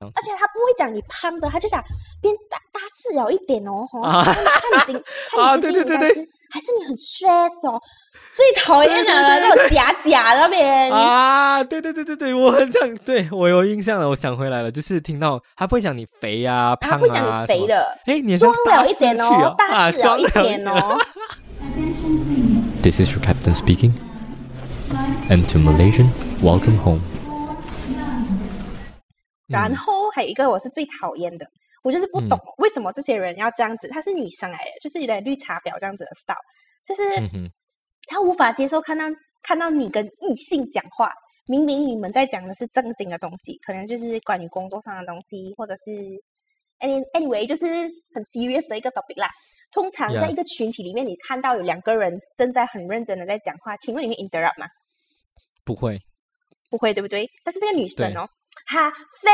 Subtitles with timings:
[0.00, 1.82] 而且他不会讲你胖的，他就想
[2.20, 4.96] 变大大致了一点哦，哈，啊看你今
[5.40, 7.80] 啊 看你最近应该对对对对是还是你很 stress 哦，
[8.34, 20.98] 最讨厌的了那种假假的那边， 啊，对对对对对，我很想，对我有印象了，我想回来了，就是听到他不会讲你肥啊、胖啊，他不会讲你肥什么，的，哎，你装了一点哦哦，，大啊致了一点哦。
[22.82, 23.92] This is your captain speaking.
[25.28, 27.00] And to Malaysians, welcome home.
[29.48, 31.46] 然后还有一个我是最讨厌的，
[31.82, 33.88] 我就是不懂为什么这些人要这样子。
[33.88, 36.36] 她是女生来的，就是有点绿茶婊这样子的 style，
[36.84, 37.02] 就是
[38.08, 39.04] 她无法接受看到
[39.42, 41.12] 看到你跟异性讲话，
[41.46, 45.90] 明明你们在讲的是正经的东西，可能就是关于工作上的东西，或者是
[46.80, 47.66] any anyway 就是
[48.14, 49.30] 很 serious 的一个 topic 啦。
[49.72, 54.66] 通常在一个群体里面，你看到有两个人正在很认真的在讲话，请问你会 interrupt 吗？
[55.64, 56.00] 不会，
[56.70, 57.28] 不会，对不对？
[57.44, 58.26] 但是这个女生哦，
[58.66, 58.90] 她
[59.22, 59.30] 非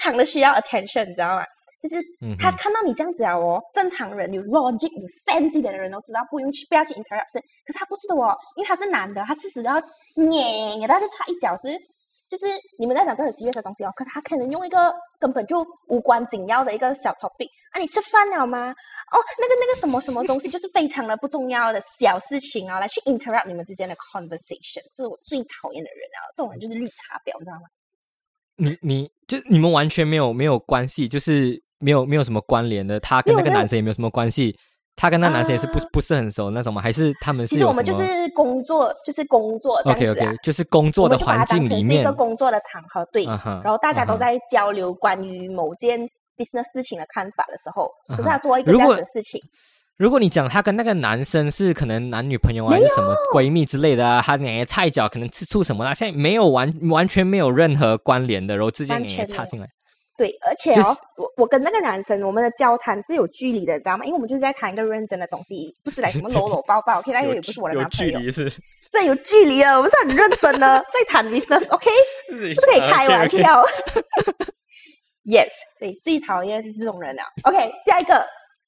[0.00, 1.44] 常的需要 attention，你知道吗？
[1.80, 1.96] 就是
[2.40, 7.28] 他看到你这样子啊，哦，正常人有 logic 有 sense 一点的人都知道不用去不要去 interrupt，
[7.66, 9.74] 可是他不是的哦，因为他是男的，他事实要
[10.16, 11.78] 撵给他就差一脚是。
[12.26, 12.46] 就是
[12.78, 18.70] 你们在讲这很 serious 的东西哦，可他可能用一个根本就无关紧要的一个小 topic 啊，你吃饭了吗？
[19.12, 26.32] 哦，那个那个什么什么东西，就是非常的不重要的小事情啊，来去 interrupt 你们之间的 conversation，这是我最讨厌的人啊！
[26.34, 27.68] 这种人就是绿茶婊，你知道吗？
[28.56, 34.56] 你你就你们完全没有没有关系，就是没有没有什么关联的，他跟那个男生也没有什么关系，
[34.96, 36.80] 他跟那男生也是不啊不是很熟那种吗？
[36.80, 38.02] 还是他们其实我们就是
[38.34, 40.28] 工作，就是工作这样 OK 子啊。
[40.28, 43.24] OK，就是工作的环境里面是一个，工作的场合，对。
[43.24, 46.00] 然后大家都在交流关于某件
[46.36, 49.40] business 事情的看法的时候，可是他做一个这样子的事情，
[49.96, 59.68] 如果你讲他跟那个男生是可能男女朋友啊，还是什么闺蜜之类的啊，他两个菜脚可能吃醋什么的，现在没有完完全没有任何关联的，然后直接完给全没有插进来，
[60.16, 64.04] 对，而且哦，就是我我跟那个男生，我们的交谈是有距离的，你知道吗？
[64.04, 66.98] 因为我们就是在谈一个认真的东西，不是来什么 搂搂抱抱。
[66.98, 68.52] OK，那个也不是我的男朋友，是，
[68.90, 71.68] 这有距离啊，我们是很认真的在谈 business。
[71.70, 71.88] OK，
[72.30, 73.62] 不不是可以开玩笑。
[75.24, 77.22] yes，所以最讨厌这种人了。
[77.44, 78.24] OK，下一个，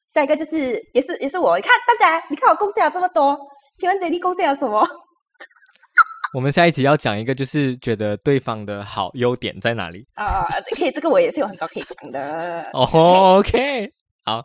[0.08, 1.56] 下一个就是也是也是我。
[1.56, 3.38] 你看大家，你看我贡献了这么多，
[3.76, 4.86] 请问姐你贡献了什么？
[6.34, 10.06] 我们下一集要讲一个，就是觉得对方的好优点在哪里。
[10.14, 12.68] 啊、？OK，，这个我也是有很多可以讲的。
[12.72, 13.90] 哦，OK，
[14.24, 14.44] 好，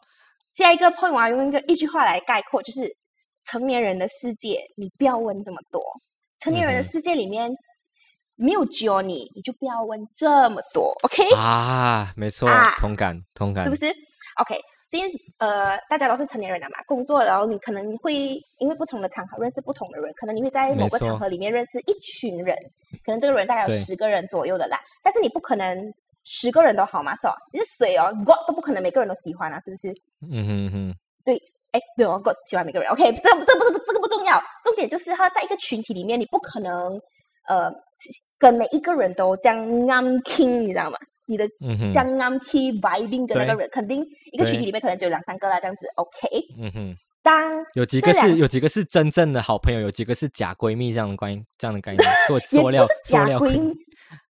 [0.56, 2.90] 下一个 point 我要用一个一句话来概括，就是
[3.46, 5.82] 成年人的世界，你不要问这么多。
[6.40, 7.52] 成年人的世界里面、
[8.38, 13.88] 没有教你，你就不要问这么多，OK？、啊，没错啊，同感，同感，是不是
[14.40, 14.58] ？OK，
[14.92, 18.14] 现在呃，大家都是成年人了嘛，工作，然后你可能会
[18.60, 22.56] 因为不同的场合认识不同的人，可能你会在某个场合里面认识一群人，
[23.06, 25.94] 可能这个人大概有十个人左右的啦，但是你不可能
[26.26, 27.36] 十个人都好嘛，是吧？
[27.54, 29.90] 你是谁哦？God 都不可能每个人都喜欢啊，是不是？
[30.30, 31.42] 嗯哼嗯对，
[31.72, 37.00] 哎，没有 God 喜欢每个人，OK，这这不是这个不重要，重点就是他在一个群体里面，你不可能
[37.48, 37.72] 呃
[38.38, 40.98] 跟每一个人都这样啱 king，你知道吗？
[41.28, 41.94] 你的嗯哼。
[41.94, 43.62] 这，样啱 key vibing 跟那个对。
[43.62, 46.28] 人，肯定一个群体对里面可能只有两三个啦，这样子，OK。
[46.60, 53.60] 嗯哼，当有几个是有几个是真正的好朋友，有几个是假闺蜜这样的关这样的概念， 塑也塑料塑料闺蜜。
[53.60, 53.74] 蜜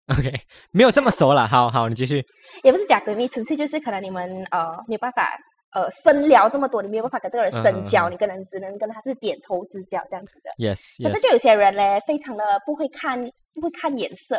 [0.08, 0.40] ，，OK，
[0.72, 2.24] 没有这么熟了，好好，你继续，
[2.62, 5.38] 也不是假闺蜜，纯粹就是可能你们呃没有办法
[5.74, 10.50] 呃深聊这么多，你没有办法跟这个人深交，你可能只能跟他是点头之交这样子的。
[10.56, 13.22] ，yes 可是就有些人嘞，非常的不会看，
[13.54, 14.38] 不会看眼色。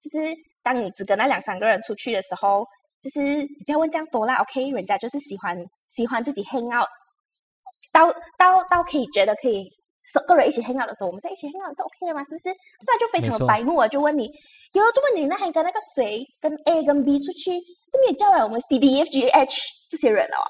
[0.00, 2.66] 就是当你只跟那两三个人出去的时候，
[3.02, 4.70] 就是你不要问这样多啦，OK？
[4.70, 5.56] 人家就是喜欢
[5.88, 6.88] 喜欢自己 hang out，
[7.92, 9.68] 到到到可以觉得可以
[10.02, 12.24] 十个人一起 hang out 的时候，我们在一起 hang out 是 OK 的嘛？
[12.24, 12.44] 是不是？
[12.84, 14.24] 这样就非常的白目，啊就问你，
[14.72, 17.52] 有就问你那还跟那个谁跟 A 跟 B 出去，
[17.92, 19.60] 都没有叫来我们 C D E F G H
[19.90, 20.40] 这些人哦。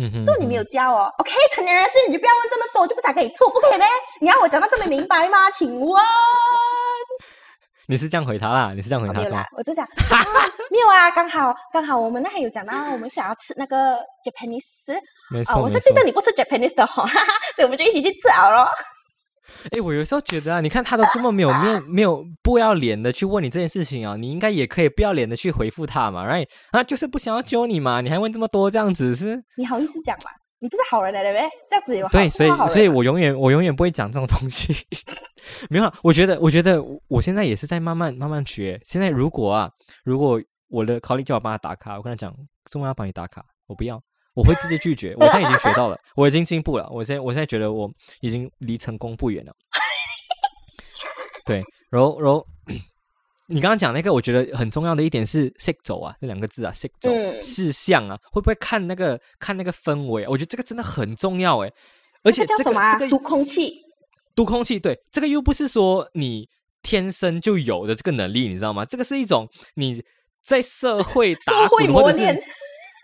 [0.00, 3.84] 嗯哼，这你没有教哦，OK，成年人的事你就不要问这么多，我就不想跟你错，不可以呗？
[4.20, 5.50] 你要我讲到这么明白吗？
[5.50, 6.00] 请问？
[7.88, 8.72] 你是这样回他啦？
[8.74, 10.24] 你是这样回他是吗哦没有啦？，我就讲啊，
[10.70, 15.00] 没有啊，刚好刚好我们那还有讲到我们想要吃那个 Japanese 啊，
[15.30, 16.04] 没错，没我是记得。
[16.04, 17.08] 你不吃 Japanese 的哈、
[17.56, 18.68] 所以我们就一起去吃好咯。
[19.72, 26.46] 哎，我有时候觉得啊，你看他都这么没有面、没有不要脸的去问你这件事情啊，你应该也可以不要脸的去回复他嘛，right？
[26.72, 29.42] 啊，就是不想要揪你嘛，你还问这么多，这样子是？
[29.56, 30.30] 你好意思讲嘛？
[30.60, 31.48] 你不是好人来的呗？
[31.70, 34.74] 这样子有好对，所以所以我永远我永远不会讲这种东西。
[35.70, 38.80] 没有啊，我觉得我觉得我我现在也是在慢慢慢慢学。
[38.84, 39.70] 现在如果啊，
[40.04, 42.34] 如果我的 colleague 叫我帮他打卡，我跟他讲，
[42.70, 44.02] 中文要帮你打卡，我不要，
[44.34, 45.14] 我会直接拒绝。
[45.16, 46.88] 我现在已经学到了，我已经进步了。
[46.90, 47.88] 我现在我现在觉得我
[48.20, 49.52] 已经离成功不远了。
[51.46, 52.44] 对，然后然后
[53.50, 60.28] 你刚刚讲那个，我觉得很重要的一点是 “sick 走”啊，这两个字啊，“sick 走”嗯事项啊，会不会看那个看那个氛围？
[60.28, 61.72] 我觉得这个真的很重要哎，
[62.22, 62.92] 而且这个叫什么、啊？
[62.92, 63.82] 这个读空气。
[64.34, 66.48] 读空气，对，这个又不是说你
[66.82, 68.84] 天生就有的这个能力，你知道吗？
[68.84, 70.04] 这个是一种你
[70.42, 72.44] 在社会打 社会滚或者是磨练，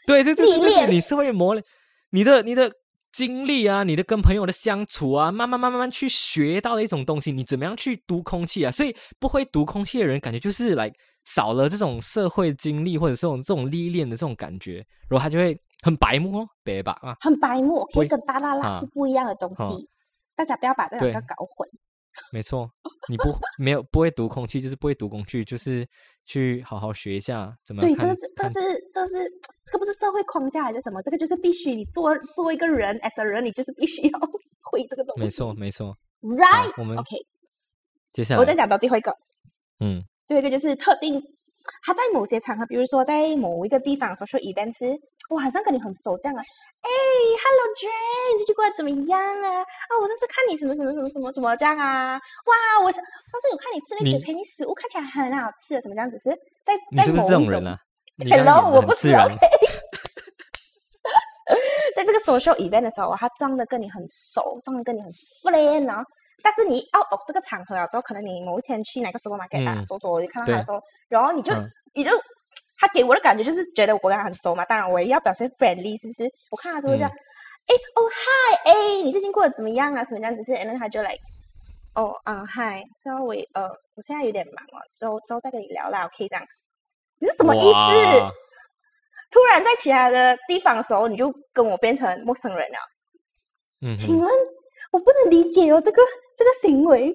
[0.06, 1.64] 对对对对对你社会磨练，
[2.10, 2.70] 你的你的
[3.14, 8.72] 经历啊，你的跟朋友的相处啊，慢慢慢慢去学到的一种东西，你怎么样去读空气啊？
[8.72, 10.92] 所以不会读空气的人，感觉就是来
[11.24, 19.62] 少了这种社会经历或者这种这种历练的这种感觉，然后他就会很白目哦，白吧啊，很白目，以跟大拉拉啊是不一样的东西。
[19.62, 19.70] 啊
[20.36, 21.68] 大家不要把这两个搞混。
[22.32, 22.68] 没错，
[23.08, 25.86] 你不没有不会读空气，就是不会读工具，就是
[26.24, 28.60] 去好好学一下怎么对，看这是这看是
[28.92, 29.14] 这是
[29.66, 31.02] 这个不是社会框架还是什么？
[31.02, 34.18] 这个就是必须你做做一个人，as a 人，你就是必须要
[34.62, 35.22] 会这个东西。
[35.22, 35.96] 没错没错。
[36.22, 36.72] ，right？
[36.78, 37.16] 我们 OK，
[38.12, 39.14] 接下来我再讲到最后一个，
[39.80, 41.20] 嗯最后一个就是特定，
[41.82, 44.98] 它在某些场合，比如说在某一个地方 social event 是，
[45.30, 46.88] 哇，好像跟你很熟这样啊，哎
[47.40, 49.62] ，Hello Jane，这句话怎么样啊？
[49.62, 56.30] 啊，我上次看你什么什么什么什么什么这样啊，哇，我上上次有看你吃那你个便宜食物，看起来很好吃啊，什么这样子是
[56.62, 57.78] 在在某一种这种人啊
[58.30, 59.34] ？Hello，我不是 OK。
[61.94, 65.10] 在这个 social event 的时候，他装的跟你很熟，装的跟你很
[65.42, 66.04] friend 啊。
[66.42, 72.10] 但是你 out of 这个场合了之后，可能你某一天去哪个 supermarket 啊嗯走走，就看到他的时候，然后你就、嗯你就
[72.86, 74.62] 他给我的感觉就是觉得我跟他很熟嘛。
[74.66, 76.30] 当然我也要表现 friendly，是不是？
[76.50, 77.16] 我看他是会这样，嗯
[77.66, 80.04] 哎、哦 hi，哎、你最近过得怎么样啊？
[80.04, 81.16] 什么这样子是，然后他就来。
[81.94, 86.44] 哦，啊，嗨，所以我呃，我现在有点忙哦，之后之后再跟你聊啦，OK，这样，
[87.20, 88.34] 你是什么意思？
[89.30, 92.78] 突然在其他的地方的时候，你就跟我变成陌生人了。
[93.80, 94.30] 嗯哼，请问，
[94.92, 96.02] 我不能理解哦，这个
[96.36, 97.14] 这个行为。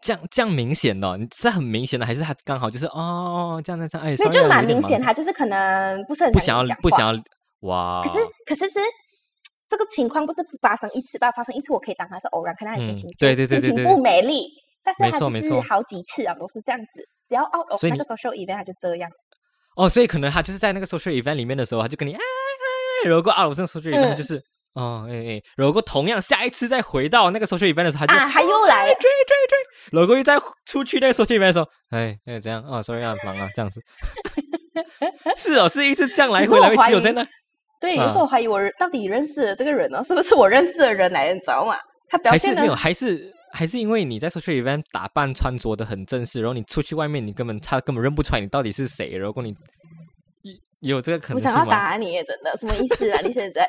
[0.00, 7.22] 这样这样明显的哦，你是很明显的，还是他刚好就是哦哦这样这样哎，没有，就啊蛮明显，他就是可能不是很不想要不想要
[7.60, 8.78] 哇，可是可是是
[9.68, 11.30] 这个情况不是发生一次吧？
[11.32, 14.46] 发生一次我可以当他是偶然，看他的心嗯情就对对对对对心情不美丽，
[14.84, 17.02] 但是没他就是错没错好几次啊，都是这样子。
[17.26, 19.10] 只要 out of 所以那个 social event，他就这样。
[19.76, 22.18] 哦，所以可能他就是在那个 social event 里面的时候，他就跟你哎
[23.04, 24.40] 哎，如果啊，我这个 social event 就是。
[24.76, 29.58] 哦，哎哎，如果同样下一次再回到那个 social event 的时候，他就啊，他又来了，追追追，
[29.90, 33.80] 如果又再出去那个 social event 的时候，哎哎怎样哦，sorry 啊，忙啊，这样子。
[35.34, 37.26] 是哦，是一直这样来回来回，只有在那
[37.80, 41.74] 对，有啊时候我怀疑我到底认识的这个人呢，是不是我认识的人来的，你知道吗？
[42.08, 49.16] 他表现的没有，还是还是因为你在 social event 打扮穿着的很正式，然后你出去外面，你根本他根本认不出来你到底是谁。
[49.16, 49.54] 如果你
[50.80, 51.64] 有这个可能我想要？
[51.64, 53.20] 打你，真的什么意思啊？
[53.22, 53.66] 你现在，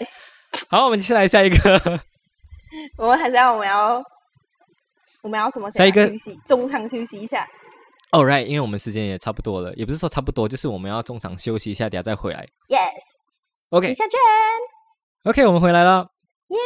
[0.69, 2.01] 好，我们接下来下一个，
[2.97, 4.03] 我们还是要我们要
[5.21, 5.69] 我们要什么？
[5.71, 7.47] 下一个休息，中场休息一下。
[8.11, 12.47] All right，因为我们时间也差不多了，也不是说差不多，就是我们要中场休息一下，等下再回来。
[12.69, 14.19] Yes，OK 李夏娟
[15.23, 16.07] ，OK，我们回来了。
[16.47, 16.57] 耶！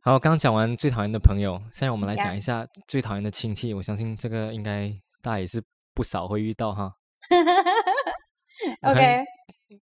[0.00, 3.74] 好，刚刚讲完最讨厌的朋友，现在我们来呀讲一下最讨厌的亲戚。
[3.74, 4.88] 我相信这个应该
[5.22, 5.62] 大家也是
[5.94, 6.90] 不少会遇到哈。
[8.82, 9.24] 我看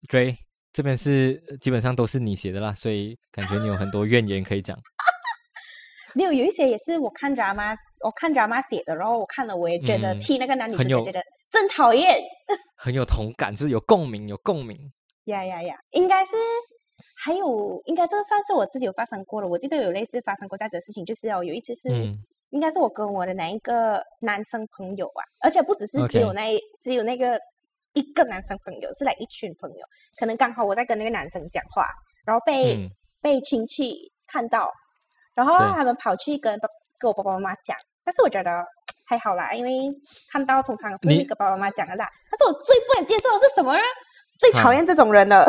[0.08, 0.36] OK，Dre
[0.80, 4.80] 这边是基本上都是你写的啦，所以感觉你有很多怨言可以讲。
[6.16, 11.22] 没有，有一些也是我看 drama，我看 drama 写的，然后我看了，我也觉得嗯替那个男女主角觉得
[11.52, 12.18] 真讨厌。
[12.80, 14.78] 很有同感，就是有共鸣，有共鸣。
[15.26, 15.76] 呀呀呀！
[15.92, 16.31] 应该是
[17.18, 19.48] 还有，应该这个算是我自己有发生过了。
[19.50, 22.18] 我记得有类似发生过这样子的事情，就是哦，有一次是、嗯
[22.52, 27.38] 应该是我跟我的哪一个男生朋友啊，而且不只是只有那一只有那个
[28.00, 29.86] 一个男生朋友，是来一群朋友。
[30.18, 31.88] 可能刚好我在跟那个男生讲话，
[32.26, 32.90] 然后被、嗯
[33.22, 34.72] 被亲戚看到，
[35.36, 36.58] 然后对他们跑去跟
[36.98, 37.76] 跟我爸爸妈妈讲，
[38.06, 38.64] 但是我觉得
[39.06, 39.72] 还好啦，因为
[40.32, 42.10] 看到通常是跟爸爸妈妈讲的啦。
[42.32, 43.80] 但是我最不能接受的是什么呢？
[44.40, 45.46] 最讨啊厌这种人了，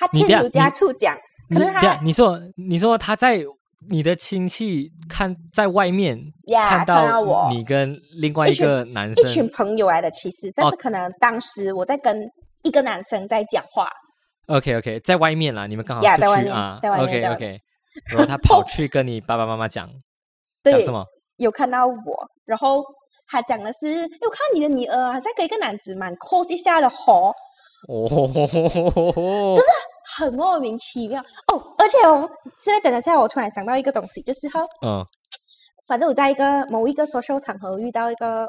[0.00, 1.16] 他添油加醋讲，
[1.48, 3.40] 可能他你说你说他在
[3.88, 6.18] 你的亲戚看在外面
[6.48, 12.20] 呀看看到到我你跟另外一个男生一生群朋友来的，其实，但哦是可能当时我在跟
[12.62, 13.88] 一个男生在讲话
[14.48, 17.58] ，OK OK，在外面啦，你们刚好出呀在外面去啊在外面 OK OK，
[18.10, 19.88] 然后他跑去跟你爸爸妈妈讲
[20.64, 21.04] 讲对什，么？
[21.38, 21.94] 有看到我，
[22.44, 22.84] 然后
[23.28, 27.32] 他讲的是，哎，我看你的女儿好像跟一个男子蛮 close 一下的吼，
[27.88, 28.06] 哦，
[29.56, 29.68] 就是
[30.04, 31.74] 很莫名其妙哦。
[31.78, 32.28] 而且哦，
[32.58, 35.04] 现在讲讲下来，我突然想到一个东西，就是哈，嗯
[35.86, 38.48] 反正我在一个某一个 social 场合遇到一个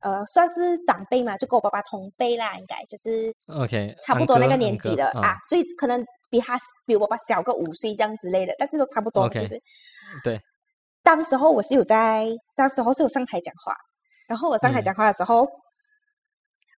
[0.00, 9.60] 呃，算是长辈嘛，就跟我爸爸同辈啦，应该就是，OK，差不多那个年纪的啊，所以可能比他比我爸爸小个五岁这样之类的，但是都差不多其实。
[10.24, 10.40] 对，
[11.02, 13.74] 当时候我是有在，当时候是有上台讲话，
[14.26, 15.46] 然后我上台嗯讲话的时候，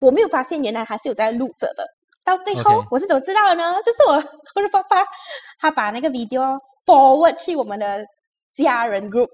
[0.00, 1.86] 我没有发现原来还是有在录着的。
[2.24, 3.74] 到最后我是怎么知道的呢？
[3.84, 4.14] 就是我
[4.56, 5.04] 我的爸爸
[5.58, 8.04] 他把那个 video forward 去我们的
[8.54, 9.28] 家人 group，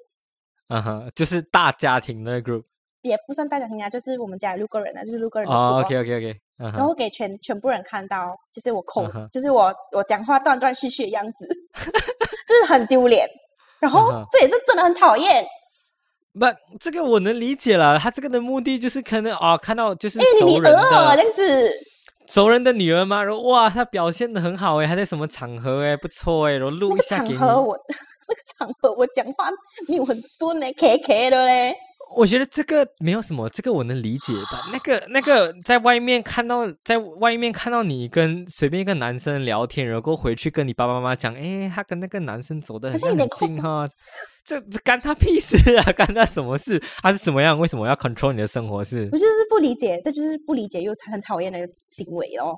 [0.68, 2.64] 嗯哼，就是大家庭的 group。
[3.02, 11.46] 也不算大家庭啊，就是我们家有六个人啊，就是六个人的 group 哦哦，OK OK OK，然后给全全部人看到，就是我口嗯哼就是我我讲话断断续续的样子，
[12.46, 13.28] 就是很丢脸。
[13.78, 15.46] 然后这也是真的很讨厌，
[16.38, 16.44] 不，
[16.80, 17.96] 这个我能理解了。
[17.96, 21.70] 他这个的目的就是可能啊，看到就是熟人这样子，
[22.28, 27.38] 熟人的女儿吗，然后哇，她表现的很好哎，还在什么场合哎，不错哎，然后录一下给你。
[27.38, 27.78] 场合我
[28.28, 29.48] 那个场合我讲话
[29.88, 31.74] 没有很顺嘞，K K 的嘞。
[32.16, 34.58] 我觉得这个没有什么，这个我能理解的。
[34.72, 42.98] 那个那个，在外面看到，在外面看到你跟随便一个男生聊天，然后回去跟你爸爸妈妈讲，哎，他跟那个男生走的很
[43.36, 43.88] 近哈，
[44.44, 46.82] 这这干他屁事啊， 干他什么事？
[47.02, 47.58] 他是怎么样？
[47.58, 52.56] 为什么要 control 你的生活是我就是不理解，这就是不理解又很讨厌的行为哦。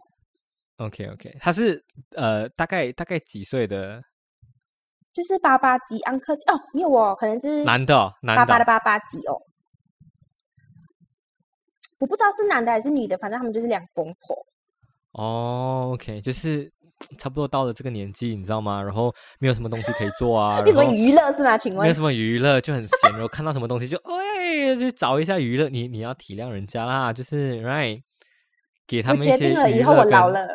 [0.79, 1.83] ？OK OK，他是
[2.17, 4.01] 呃大概大概几岁的
[5.13, 9.37] 就是八八级安克哦，没有哦，可能是男的哦、男的哦、八八的八八级哦。
[11.99, 14.47] 我不知道是男的还是女的，反正他们就是两公婆。
[15.13, 16.73] 哦，OK，就是
[17.19, 18.83] 差不多到了这个年纪，你知道吗？
[18.83, 21.59] 然后没有什么东西可以做啊，没什么娱乐是吗？
[21.59, 25.69] 请问没有什么娱乐，就很闲，然后看到什么东西就哎，就找一下娱乐。
[25.69, 28.01] 你你要体谅人家啦，就是 right，
[28.87, 30.47] 给他我们一些决定了，以娱后我老了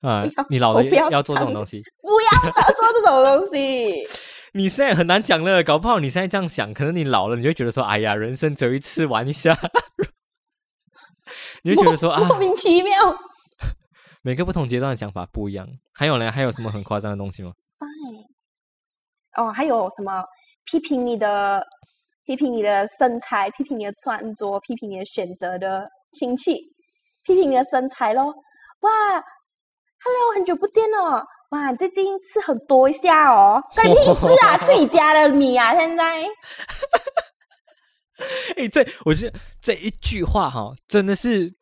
[0.00, 1.82] 啊你老了不要要做这种当东西。
[2.02, 2.28] 不要
[2.72, 4.06] 做这种东西。
[4.54, 9.56] 你现在很难讲了，搞不好你现在这样想，可能你老了，你就觉得说，哎呀，人生只有一次，玩一下。
[11.62, 12.92] 你就觉得说啊，莫名其妙。
[14.22, 15.68] 每个不同阶段的想法不一样。
[15.92, 18.24] 还有呢，还有什么很夸张的东西吗？Fine。
[19.36, 20.24] 哦，还有什么
[20.64, 21.64] 批评你的、
[22.24, 26.54] 批评你的身材、批评你的穿着、批评你的选择的亲戚、
[27.22, 28.34] 批评你的身材咯。
[28.80, 28.90] 哇
[30.02, 31.24] ，Hello，很久不见哦。
[31.50, 34.58] 哇，最近吃很多一下哦，关你屁事啊！
[34.62, 35.74] 吃你家的米啊！
[35.74, 36.22] 现在
[38.56, 41.52] 哎、这我觉得这一句话哈，真的是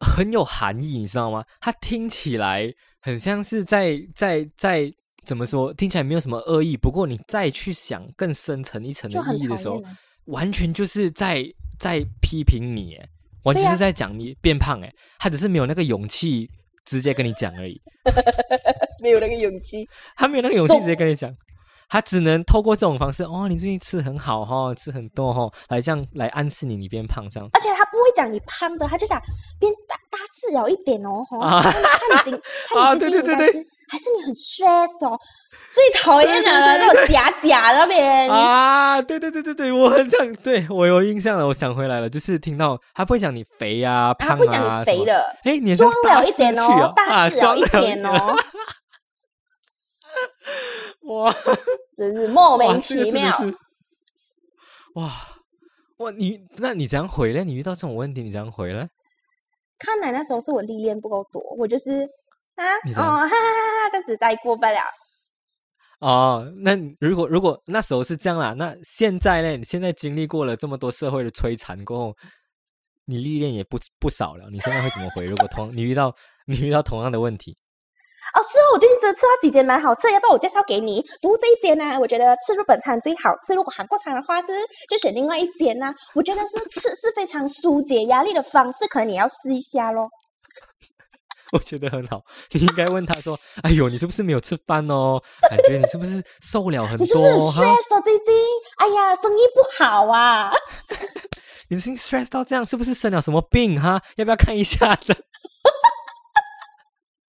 [0.00, 1.44] 很有含义，你知道吗？
[1.60, 4.90] 它听起来很像是在在在
[5.26, 5.74] 怎么说？
[5.74, 9.82] 听起来没有什么恶意，不过你再去想更深层一层的意义的时候。
[10.26, 11.44] 完全就是在
[11.78, 13.06] 在批评你，哎，
[13.42, 16.48] 完全是在讲你变胖，哎，他只是没有那个勇气
[16.84, 17.80] 直接跟你讲而已，
[19.02, 19.88] 没有那个勇气。
[20.16, 21.34] 他没有那个勇气直接跟你讲。
[21.86, 29.20] 他只能透过这种方式，哦，你最近吃很好哈、哦，吃很多哈、哦，来这样来暗示你你变胖这样而且他不会讲你胖的，他就想
[29.60, 32.34] 变大大致了一点哦，哈啊看看你今
[32.74, 35.16] 啊看你最近 对对对对还是你很 stress 哦，
[35.74, 48.36] 最讨厌的了，那种假假的那边，啊，对对对对对，我很想，对我有印象了，我想回来了，就是听到他不会讲你肥啊、啊，胖啊，不会讲你肥，的，哎，你装了一点哦哦，，大啊，致了一点哦，
[51.10, 51.34] 哇，
[51.96, 53.36] 真是莫名其妙。
[54.94, 55.10] 哇
[55.96, 57.42] 哇，你那你怎样回呢？
[57.42, 58.86] 你遇到这种问题，你怎样回呢？
[59.76, 62.02] 看来那时候是我历练不够多，我就是
[62.54, 62.64] 啊
[62.96, 64.80] 哦哈哈哈哈这样子带过不了。
[66.00, 69.56] 哦，那如果如果那时候是这样啦，那现在呢？
[69.56, 72.16] 你现在经历过了这么多社会的摧残过后，
[73.06, 74.48] 你历练也不不少了。
[74.50, 75.24] 你现在会怎么回？
[75.24, 76.14] 如果同你遇到
[76.46, 77.56] 你遇到同样的问题，
[78.34, 81.00] 哦，是哦，我最近真的吃到几间蛮好吃，要不要我介绍给你？
[81.22, 83.54] 不过这一间呢、我觉得吃日本餐最好吃。
[83.54, 84.48] 如果韩国餐的话是
[84.90, 90.08] 就选另外一间呐、我觉得是吃是非常疏解压力的方式，可能你要试一下咯。
[91.58, 92.20] 我觉得很好。
[92.50, 95.22] 你应该问他说：“哎呦，你是不是没有吃饭哦？
[95.48, 98.00] 感觉你是不是瘦了很多你是不是？stress 哦？
[98.02, 98.34] 最近，
[98.78, 100.52] 哎呀，生意不好啊。
[101.70, 104.02] 你已经 stress 到这样，是不是生了什么病哈？
[104.16, 105.16] 要不要看一下的？”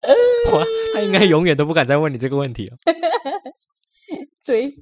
[0.51, 0.63] 哇，
[0.93, 2.77] 他应该永远都不敢再问你这个问题了。
[4.43, 4.75] 对。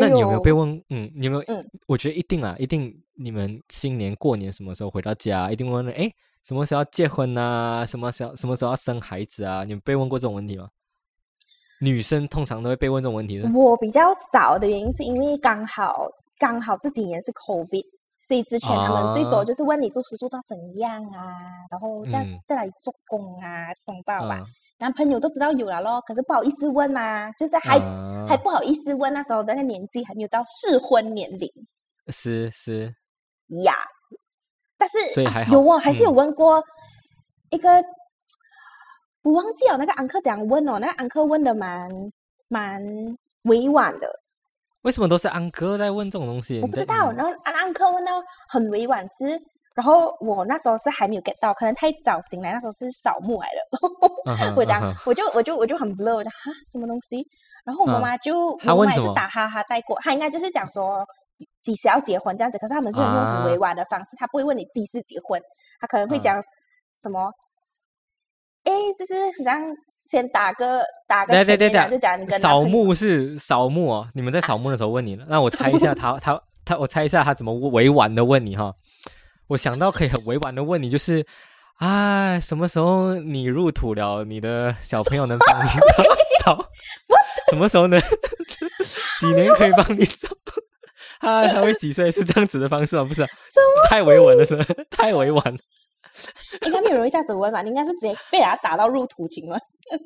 [0.00, 0.82] 那你有没有被问？
[0.88, 1.44] 嗯，你有没有？
[1.48, 2.92] 嗯我觉得一定啦，一定。
[3.22, 6.10] 你们新年过年什么时候回到家，一定问了，哎，
[6.42, 7.84] 什么时候要结婚啊？
[7.84, 9.62] 什么时候什么时候要生孩子啊？
[9.62, 10.70] 你们被问过这种问题吗？
[11.82, 13.46] 女生通常都会被问这种问题的。
[13.52, 17.84] 我比较少的原因是因为刚好刚好这几年是 COVID，
[18.16, 21.36] 所以之前他们最多啊就是问你读书读到怎样啊，
[21.70, 24.36] 然后在、嗯在哪里做工啊，这种吧吧。
[24.36, 24.46] 啊
[24.80, 31.48] 男朋友都知道有了咯，可是不好意思问嘛，就是还、啊还不好意思问，那时候的那个年纪还没有到适婚年龄
[32.08, 32.94] 是是，
[33.64, 33.74] 呀。
[34.78, 36.62] 但是啊所以还好有哦，还是有嗯问过
[37.50, 37.68] 一个，
[39.22, 41.90] 我忘记了那个安克怎样问哦，那个安克问的蛮
[42.48, 42.82] 蛮
[43.42, 44.08] 委婉的，
[44.82, 46.60] 为什么都是安哥在问这种东西？
[46.60, 47.12] 我不知道。
[47.12, 48.12] 然后安安克问到
[48.48, 49.38] 很委婉是，
[49.80, 54.52] 然后我那时候是还没有 get 到，可能太早醒来，那时候是扫墓来的。
[54.54, 57.26] 我讲，我就我就我就很 blow，我讲哈什么东西？
[57.64, 61.02] 然后我妈妈就他问什是打哈哈带过，她应该就是讲说
[61.62, 62.58] 几时要结婚这样子。
[62.58, 65.40] 可是他们是用很委婉的方式，他不会问你几时结婚，
[65.80, 66.38] 他可能会讲
[67.00, 67.32] 什么？
[68.64, 69.74] 哎，就是好像。
[70.06, 74.08] 先打个打个，对对对，就讲你扫墓是扫墓哦。
[74.12, 78.72] 你们在扫墓的时候问你了，那我 猜一下他他他，我猜一下他怎么委婉的问你哈。
[79.50, 81.26] 我想到可以很委婉的问你，就是
[81.78, 85.68] 啊，什么时候你入土了，你的小朋友能帮你
[86.44, 86.64] 扫？
[87.50, 88.00] 什么时候能？
[89.18, 90.28] 几年可以帮你扫？
[91.20, 92.12] 他， 他会几岁？
[92.12, 93.02] 是这样子的方式吗？
[93.04, 93.26] 不是，
[93.88, 94.56] 太委婉了，是
[94.88, 95.42] 太委婉。
[96.62, 97.60] 应该没有人会这样子问吧？
[97.60, 99.58] 你应该是直接被人家打到入土情了，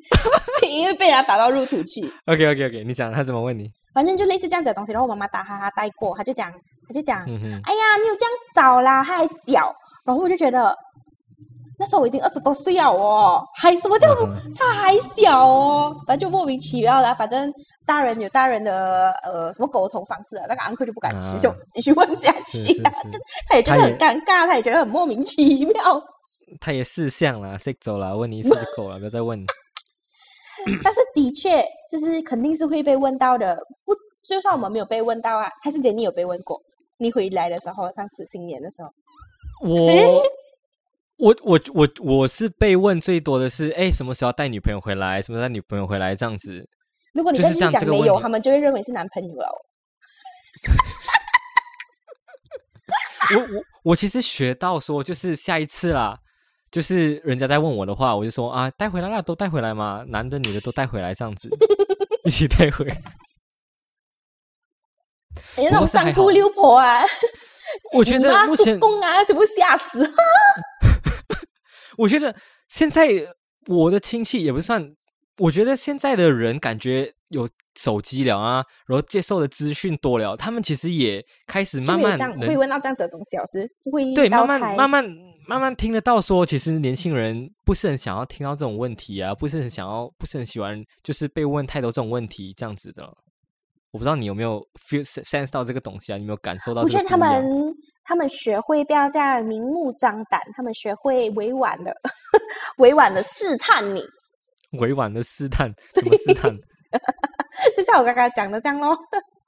[0.67, 2.11] 因为被人家打到入土气。
[2.25, 3.69] OK OK OK，你讲他怎么问你？
[3.93, 4.91] 反正就类似这样子的东西。
[4.91, 6.51] 然后我妈妈打哈哈带过，他就讲，
[6.87, 7.25] 他就讲，哎
[7.73, 9.73] 呀，没有这样早啦，他还小。
[10.03, 10.75] 然后我就觉得。
[11.77, 14.15] 那时候我已经二十多岁了哦，还什么叫
[14.55, 17.13] 他还小哦，反正就莫名其妙啦。
[17.13, 17.51] 反正
[17.85, 22.91] 大人有大人的呃什么沟通方式啊，那个 uncle 就不敢继续继续问下去啊，
[23.49, 26.01] 他也觉得很尴尬，他也觉得很莫名其妙。
[26.61, 29.37] 他也识相了，识走了，问你一次就够了，不要再问。
[30.81, 31.61] 但是的确
[31.91, 33.93] 就是肯定是会被问到的，不
[34.25, 36.57] 就算我们没有被问到啊，还是姐你有被问过？
[36.97, 38.93] 你回来的时候，上次新年的时候，
[39.61, 40.23] 我。
[41.17, 45.21] 我我我我是被问最多的是，哎，什么时候带女朋友回来？
[45.21, 46.13] 什么时候带女朋友回来？
[46.13, 46.67] 这样子。
[47.13, 49.47] 如果你跟讲没有，他们就会认为是男朋友了。
[53.33, 56.19] 我我我其实学到说，就是下一次啦，
[56.69, 61.49] 就是人家在问我的话，我就说啊，带回来啦，都带回来嘛，男的女的都带回来，这样子
[62.25, 62.93] 一起带回。
[65.55, 67.03] 哎呀，那种三姑六婆啊，
[67.93, 70.09] 我觉得目前公啊，全部吓死。
[71.97, 72.35] 我觉得
[72.67, 73.09] 现在
[73.67, 74.93] 我的亲戚也不算，
[75.37, 77.47] 我觉得现在的人感觉有
[77.79, 85.05] 手机了啊，然后接受的资讯多了，他们其实也开始慢慢会问到这样子的东西，老师会对慢慢慢慢
[85.47, 93.03] 慢慢听得到说，其实年轻人不是很想要听到这种问题啊，不是很想要，不是很喜欢，就是被问太多这种问题这样子的。
[93.95, 96.17] 我不知道你有没有 feel sense 到这个东西啊？
[96.17, 96.81] 你有没有感受到？
[96.81, 101.95] 我觉得他们他们学会不要这样明目张胆，他们学会委婉的
[102.79, 104.03] 委婉的试探你，
[104.79, 106.51] 委婉的试探 怎么试探？
[107.73, 108.93] 就像我刚刚讲的这样咯。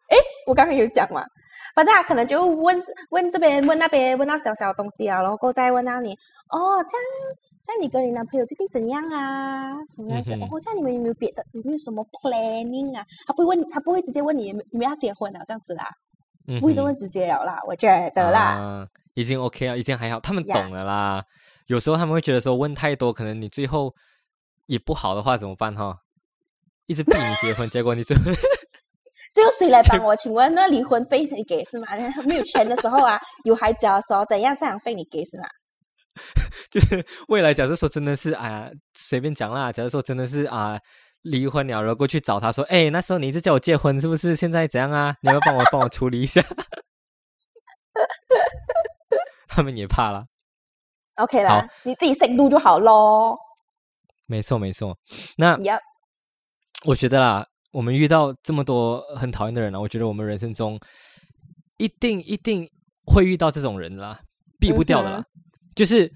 [0.08, 0.16] 哎，
[0.48, 1.26] 我刚刚有讲嘛？
[1.76, 6.14] 反正他可能就问问这边问那边问到小小的东西啊，然后再问到你
[6.48, 7.06] 哦这样。
[7.68, 9.76] 像你跟你男朋友最近怎样啊？
[9.94, 10.32] 什么样子？
[10.50, 11.44] 哦，像你们有没有别的？
[11.52, 13.06] 有没有什么 planning 啊？
[13.26, 15.42] 他不会问，他不会直接问你有没有要结婚啊？
[15.46, 15.84] 这样子啦，
[16.62, 17.60] 不会这么直接了啦。
[17.68, 21.22] 我觉得啦，已经 OK 了，已经还好，他们懂了啦。
[21.66, 23.94] 有时候他们会觉得说问太多，可能你最后
[24.68, 25.94] 也不好的话怎么办哈？
[26.86, 28.24] 一直逼你结婚，结果你最后
[29.36, 30.16] 最后谁来帮我？
[30.16, 31.88] 请问那离婚费你给是吗？
[32.26, 35.50] 没有钱的时候啊，有孩子的时候怎样赡养费你给是吗？
[36.72, 39.72] 就是未来，假设说真的是啊，随便讲啦。
[39.72, 40.80] 假设说真的是啊，
[41.24, 44.36] 离婚了，然后过去找他说：“哎，那时候你一直叫我结婚，是不是？
[44.36, 45.16] 现在怎样啊？
[45.22, 46.44] 你要帮我帮我处理一下。
[49.48, 50.26] ”他们也怕了。
[51.16, 53.36] OK 啦，你自己深度就好喽。
[54.28, 54.96] 没错，没错。
[55.38, 55.58] 那
[56.86, 60.80] 我觉得啦，我们遇到这么多很讨厌的人了，我觉得我们人生中
[61.78, 62.70] 一定一定
[63.06, 64.20] 会遇到这种人啦，
[64.60, 65.26] 避不掉的啦。
[65.78, 66.12] 就是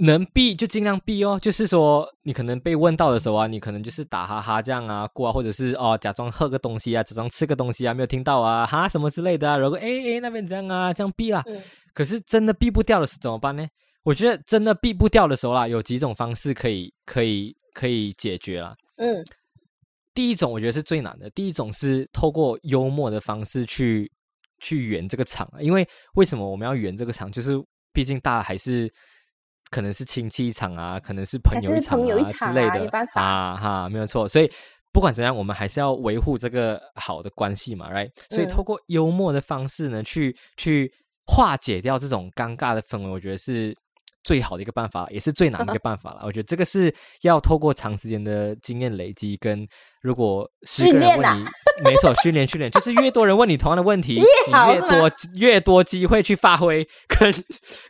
[0.00, 1.38] 能避就尽量避哦。
[1.40, 9.56] 就是说，你可能被问到的时候啊，你可能就是打哈哈这样啊过啊，或者是哦假装喝个东西啊，假装吃个东西啊，没有听到啊哈什么之类的啊。
[9.56, 11.44] 如果哎哎那边这样啊，这样避啦。
[11.94, 13.66] 可是真的避不掉的是怎么办呢？
[14.02, 18.76] 我觉得真的避不掉的时候啦，有几种方式可以可以可以解决啦。
[18.96, 19.24] 嗯，
[20.14, 21.30] 第一种我觉得是最难的。
[21.30, 24.10] 第一种是透过幽默的方式去
[24.60, 27.32] 去圆这个场，因为为什么我们要圆这个场？
[27.32, 27.60] 就是。
[27.98, 28.88] 毕竟大还是
[29.72, 34.28] 可能是亲戚一场啊，可能是朋友一场啊之类的啊哈，没有错。
[34.28, 34.48] 所以
[34.92, 38.08] 不管怎样，我们还是要维护这个好的关系嘛，right？
[38.30, 40.88] 所以透过幽默的方式呢，去去
[41.26, 43.76] 化解掉这种尴尬的氛围，我觉得是。
[44.22, 46.22] 最好的一个办法，也是最难的一个 办法了。
[46.24, 49.66] 我觉得这个是要透过长时间的经验累积，跟
[50.00, 51.44] 如果十个人问你，
[51.84, 54.14] 没错，训练训练，就是越多人问你同样的问题，
[54.46, 57.34] 你越多越多机会去发挥，跟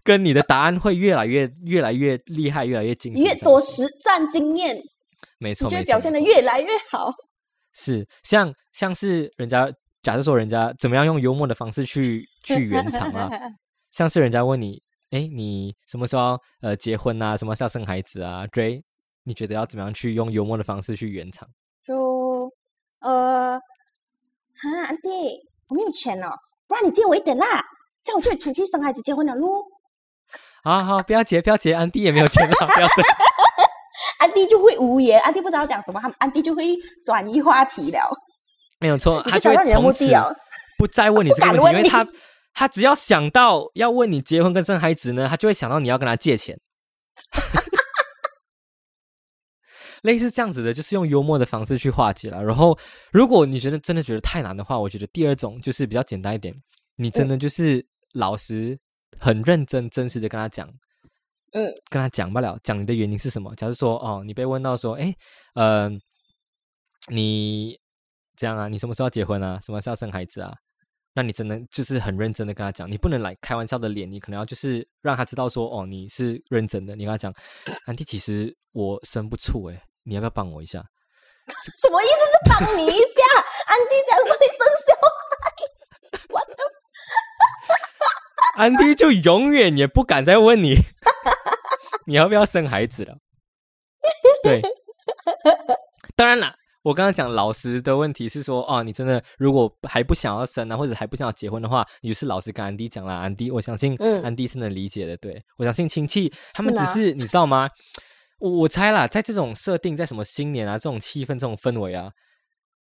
[0.03, 4.81] 跟你的答案会越来越越来越厉害，越来越精，越多实战经验，
[5.39, 7.13] 没错，就表现的越来越好。
[7.75, 9.71] 是像像是人家。
[10.01, 13.29] 假设说人家怎么样用幽默的方式去去圆场啊，
[13.91, 17.37] 像是人家问你，哎，你什么时候呃结婚啊？
[17.37, 18.83] 什么时候生孩子啊？Dray，
[19.25, 21.49] 你觉得要怎么样去用幽默的方式去圆场？
[21.87, 22.51] 就
[23.01, 25.09] 呃，哈，安迪，
[25.69, 26.29] 我没有钱哦，
[26.67, 27.65] 不然你借我一点啦，
[28.05, 29.65] 这样我就有钱去生孩子结婚了咯。
[30.63, 33.05] 好好，不要结，不要结，安迪也没有钱了，不要生。
[34.21, 38.11] 安迪就会无言，安迪不知道讲什么，他安迪就会转移话题了。
[38.79, 40.37] 没有错，他就目从此的哦。
[40.77, 42.07] 不再问你这个问题，问因为他
[42.53, 46.59] 他只要想到要问你结婚跟生孩子呢，他就会想到你要跟他借钱。
[50.03, 52.41] 类似这样子的，就是用幽默的方式去化解了。
[52.45, 52.79] 然后，
[53.11, 56.55] 如果你觉得真的觉得太难的话，我觉得第二种就是比较简单一点，
[56.95, 58.79] 你真的就是老实、
[59.19, 60.69] 很认真、真实的跟他讲，
[61.51, 63.53] 嗯，跟他讲不了，讲你的原因是什么。
[63.57, 65.13] 假如说，哦，你被问到说，哎，
[65.55, 65.91] 呃，
[67.09, 67.77] 你
[68.37, 69.59] 这样啊，你什么时候要结婚啊？
[69.65, 70.55] 什么时候要生孩子啊？
[71.15, 76.95] 那你只能就是很认真的跟他讲，你不能来开玩笑的脸，你可能要就是让他知道说，哦，你是认真的。
[76.95, 77.35] 你跟他讲，
[77.87, 80.85] 安迪，其实我生不出，诶，你要不要帮我一下？
[81.81, 82.13] 什么意思？
[82.13, 82.97] 是帮你一下？
[83.67, 84.95] 安迪讲帮你生小
[85.43, 85.53] 孩，
[86.29, 86.55] 我的
[88.55, 90.75] 安迪就永远也不敢再问你，
[92.07, 93.17] 你要不要生孩子了。
[94.43, 94.63] 对，
[96.15, 103.17] 当然啦，我刚刚讲老实的问题是说，哦，你真的如果还不想要生啊，或者还不想要结婚的话，你就是老实跟安迪讲啦。
[103.17, 105.17] 安迪，我相信嗯安迪是能理解的。
[105.17, 107.69] 对我相信亲戚他们只是你知道吗？
[108.39, 112.09] 我我猜啦，在这种设定，在什么新年啊，这种气氛、这种氛围啊，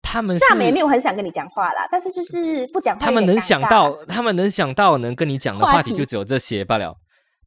[0.02, 6.94] 他们是他们也没有很想跟你讲话啦，但是就是不讲话，他们能想到，他们能想到能跟你讲的话题就只有这些罢了。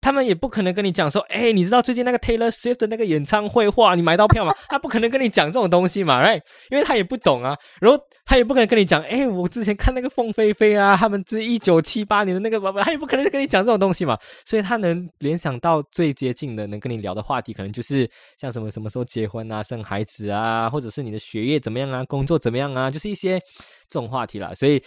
[0.03, 4.53] 他们也不可能跟你讲说，哎，你知道最近那个 Taylor Swift 的那个演唱会，话，你买到票吗？
[4.67, 6.41] 他不可能跟你讲这种东西嘛，right？
[6.69, 23.39] 因为他也不懂啊，然后他也不可能跟你讲，哎，我之前看那个凤飞飞啊，他们这一九七八年的那个，他也不可能跟你讲这种东西嘛，所以他能联想到最接近的能跟你聊的话题，可能就是像什么什么时候结婚啊、生孩子啊，或者是你的学业怎么样啊、工作怎么样啊，就是一些
[23.87, 24.83] 这种话题啦，所以。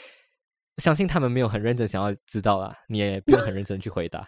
[0.78, 4.26] 相信他们没有很认真想要知道啦，你也不用很认真去回答。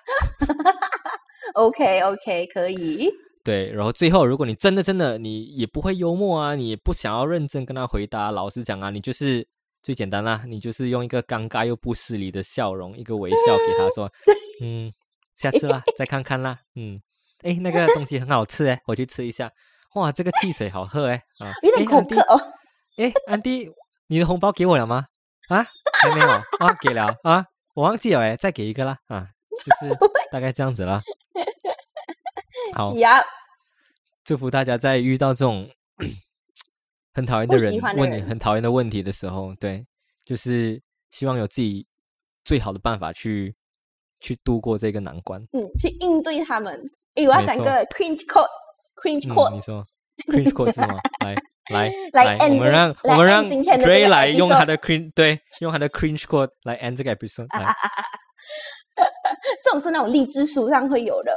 [1.55, 3.09] OK OK 可以，
[3.43, 9.47] 对，然后最后，如果你真的真的你也不会幽默啊，你也不想要认真跟他回答，老实讲啊，你就是
[9.83, 14.11] 最简单啦，你就是用一个尴尬又不失礼的笑容，一个微笑给他说，
[14.63, 14.93] 嗯，
[15.37, 17.01] 下次啦，再看看啦，嗯，
[17.43, 19.51] 哎，那个东西很好吃哎，我去吃一下。
[19.95, 21.89] 哇，这个汽水好喝哎，啊，有点
[22.29, 22.41] 哦。
[22.99, 23.69] 哎，安迪，
[24.09, 25.07] 你的红包给我了吗？
[25.49, 25.65] 啊，
[26.01, 26.29] 还没有？
[26.29, 27.07] 啊，给了？
[27.23, 28.99] 啊，我忘记了哎，再给一个啦。
[29.09, 29.95] 啊，就是
[30.31, 31.03] 大概这样子啦。
[32.75, 33.21] 好，呀，
[34.25, 35.69] 祝福大家在遇到这种
[37.15, 37.81] 很讨厌的不人。
[37.97, 39.87] 问你很讨厌的问题的时候，对，
[40.25, 40.81] 就是
[41.11, 41.87] 希望有自己
[42.45, 43.55] 最好的办法去
[44.21, 45.41] 去度过这个难关。
[45.53, 46.79] 嗯，去应对他们。
[47.15, 49.85] 诶，我要讲个 cringe quote，cringe 嗯，quote，你说
[50.27, 50.99] cringe quote 是吗？
[51.71, 57.75] 来来来我们让我们让今天的这 Dray 来用他的 cringe 对，用他的 cringe quote 来 end 这个 episode 来。
[59.63, 61.33] 这种是那种励志书上会有的。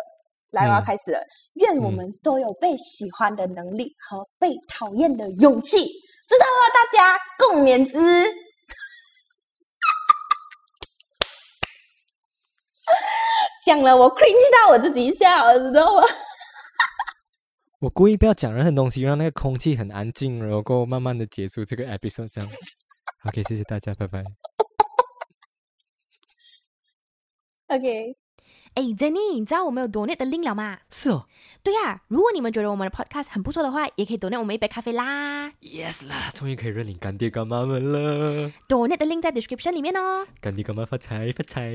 [0.51, 1.19] 来，我要嗯开始了。
[1.55, 7.99] 愿我嗯们都有被喜欢的能力和被讨厌的勇气，知道了，大家共勉之。
[13.65, 16.03] 讲了，我 cringe 到我自己笑，知道吗？
[17.81, 22.47] 我故意不要讲任何东西，让那个空气很安静，然后慢慢的结束这个 episode 这样。
[23.25, 24.23] OK，谢谢大家，拜拜。
[27.69, 28.15] OK，
[28.75, 30.77] 哎，Jenny，你知道我们有 donate 的 link 了吗？
[30.91, 31.27] 是哦
[31.63, 35.49] 对呀、如果你们觉得我们的 podcast 很不错的话，也可以 donate 我们一杯咖啡啦。
[35.61, 40.27] ，yes 啦，终于可以认领干爹干妈们了，donate 的 link 在 description 里面哦。
[40.39, 41.71] 干爹干妈发财发财。